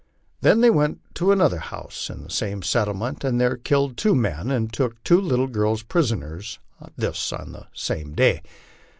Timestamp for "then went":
0.55-0.99